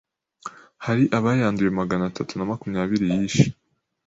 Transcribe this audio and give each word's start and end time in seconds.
hari 0.85 1.03
abayanduye 1.17 1.71
magana 1.79 2.13
tanu 2.15 2.33
na 2.37 2.49
makumyabiri 2.51 3.05
yishe. 3.15 3.45